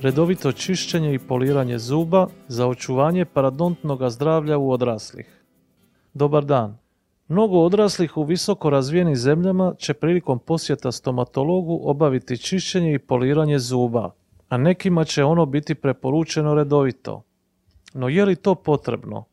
[0.00, 5.44] redovito čišćenje i poliranje zuba za očuvanje paradontnog zdravlja u odraslih.
[6.14, 6.78] Dobar dan.
[7.28, 14.10] Mnogo odraslih u visoko razvijenim zemljama će prilikom posjeta stomatologu obaviti čišćenje i poliranje zuba,
[14.48, 17.22] a nekima će ono biti preporučeno redovito.
[17.94, 19.24] No je li to potrebno?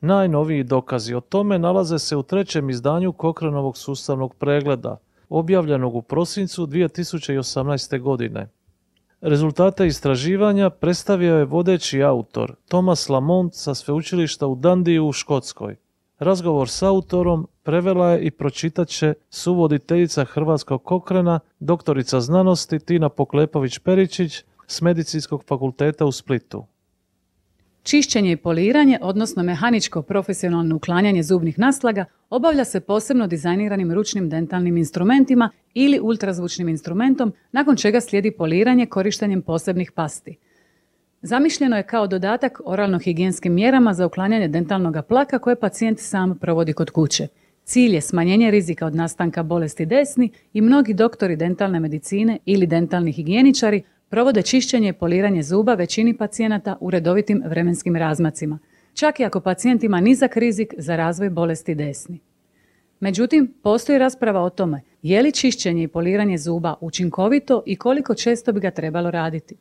[0.00, 4.96] Najnoviji dokazi o tome nalaze se u trećem izdanju Kokrenovog sustavnog pregleda,
[5.28, 8.00] objavljenog u prosincu 2018.
[8.00, 8.48] godine.
[9.20, 15.76] Rezultate istraživanja predstavio je vodeći autor Thomas Lamont sa sveučilišta u Dandiju u Škotskoj.
[16.18, 24.44] Razgovor s autorom prevela je i pročitat će suvoditeljica Hrvatskog kokrena, doktorica znanosti Tina Poklepović-Peričić
[24.66, 26.66] s Medicinskog fakulteta u Splitu.
[27.82, 34.76] Čišćenje i poliranje, odnosno mehaničko profesionalno uklanjanje zubnih naslaga, obavlja se posebno dizajniranim ručnim dentalnim
[34.76, 40.36] instrumentima ili ultrazvučnim instrumentom, nakon čega slijedi poliranje korištenjem posebnih pasti.
[41.22, 46.90] Zamišljeno je kao dodatak oralno-higijenskim mjerama za uklanjanje dentalnog plaka koje pacijent sam provodi kod
[46.90, 47.28] kuće.
[47.64, 53.12] Cilj je smanjenje rizika od nastanka bolesti desni i mnogi doktori dentalne medicine ili dentalni
[53.12, 58.58] higijeničari provode čišćenje i poliranje zuba većini pacijenata u redovitim vremenskim razmacima,
[58.94, 62.20] čak i ako pacijent ima nizak rizik za razvoj bolesti desni.
[63.00, 68.52] Međutim, postoji rasprava o tome je li čišćenje i poliranje zuba učinkovito i koliko često
[68.52, 69.56] bi ga trebalo raditi.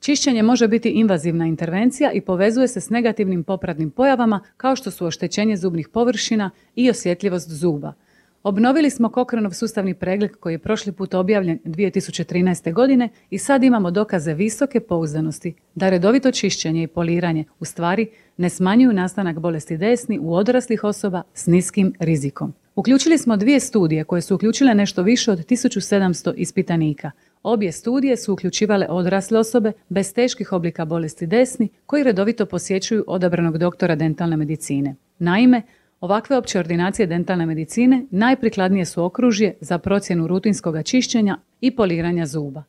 [0.00, 5.06] Čišćenje može biti invazivna intervencija i povezuje se s negativnim popratnim pojavama kao što su
[5.06, 7.92] oštećenje zubnih površina i osjetljivost zuba–
[8.44, 12.72] Obnovili smo Kokrenov sustavni pregled koji je prošli put objavljen 2013.
[12.72, 18.50] godine i sad imamo dokaze visoke pouzdanosti da redovito čišćenje i poliranje u stvari ne
[18.50, 22.54] smanjuju nastanak bolesti desni u odraslih osoba s niskim rizikom.
[22.74, 27.10] Uključili smo dvije studije koje su uključile nešto više od 1700 ispitanika.
[27.42, 33.58] Obje studije su uključivale odrasle osobe bez teških oblika bolesti desni koji redovito posjećuju odabranog
[33.58, 34.94] doktora dentalne medicine.
[35.18, 35.62] Naime,
[36.00, 42.62] Ovakve opće ordinacije dentalne medicine najprikladnije su okružje za procjenu rutinskog čišćenja i poliranja zuba.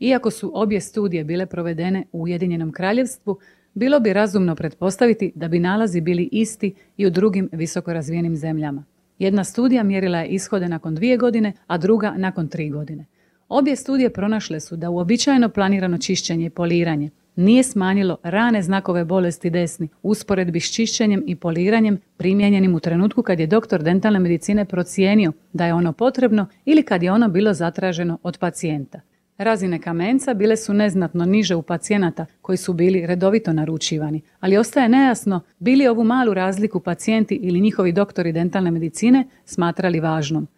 [0.00, 3.38] Iako su obje studije bile provedene u Ujedinjenom kraljevstvu,
[3.74, 8.84] bilo bi razumno pretpostaviti da bi nalazi bili isti i u drugim visoko razvijenim zemljama.
[9.18, 13.04] Jedna studija mjerila je ishode nakon dvije godine, a druga nakon tri godine.
[13.48, 19.50] Obje studije pronašle su da uobičajeno planirano čišćenje i poliranje nije smanjilo rane znakove bolesti
[19.50, 25.32] desni usporedbi s čišćenjem i poliranjem primijenjenim u trenutku kad je doktor dentalne medicine procijenio
[25.52, 29.00] da je ono potrebno ili kad je ono bilo zatraženo od pacijenta.
[29.38, 34.88] Razine kamenca bile su neznatno niže u pacijenata koji su bili redovito naručivani, ali ostaje
[34.88, 40.48] nejasno bili ovu malu razliku pacijenti ili njihovi doktori dentalne medicine smatrali važnom.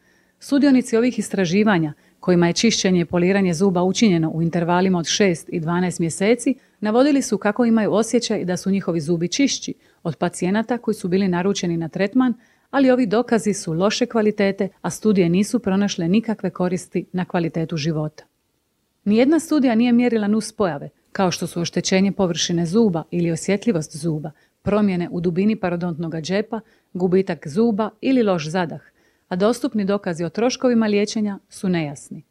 [0.41, 5.60] Sudionici ovih istraživanja kojima je čišćenje i poliranje zuba učinjeno u intervalima od 6 i
[5.60, 10.94] 12 mjeseci, navodili su kako imaju osjećaj da su njihovi zubi čišći od pacijenata koji
[10.94, 12.34] su bili naručeni na tretman,
[12.71, 18.25] ali ovi dokazi su loše kvalitete, a studije nisu pronašle nikakve koristi na kvalitetu života.
[19.05, 24.31] Nijedna studija nije mjerila nus pojave, kao što su oštećenje površine zuba ili osjetljivost zuba,
[24.62, 26.61] promjene u dubini parodontnog džepa,
[26.93, 28.92] gubitak zuba ili loš zadah,
[29.32, 32.22] a dostupni dokazi o troškovima liječenja su nejasni.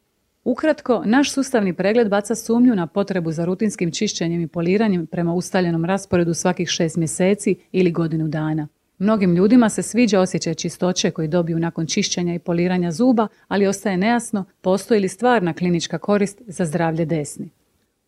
[0.44, 5.84] Ukratko, naš sustavni pregled baca sumnju na potrebu za rutinskim čišćenjem i poliranjem prema ustaljenom
[5.84, 8.68] rasporedu svakih šest mjeseci ili godinu dana.
[8.98, 13.96] Mnogim ljudima se sviđa osjećaj čistoće koji dobiju nakon čišćenja i poliranja zuba, ali ostaje
[13.96, 17.50] nejasno postoji li stvarna klinička korist za zdravlje desni.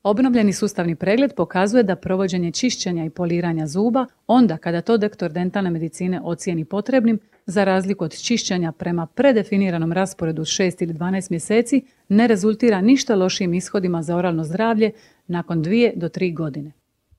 [0.02, 5.70] Obnovljeni sustavni pregled pokazuje da provođenje čišćenja i poliranja zuba, onda kada to doktor dentalne
[5.70, 12.26] medicine ocijeni potrebnim, za razliku od čišćenja prema predefiniranom rasporedu 6 ili 12 mjeseci, ne
[12.26, 14.92] rezultira ništa lošim ishodima za oralno zdravlje
[15.26, 16.72] nakon dvije do tri godine.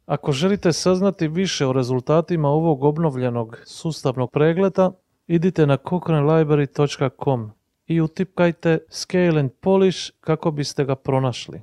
[0.05, 4.91] Ako želite saznati više o rezultatima ovog obnovljenog sustavnog pregleda,
[5.27, 7.51] idite na cochranelibrary.com
[7.87, 11.61] i utipkajte Scale and Polish kako biste ga pronašli.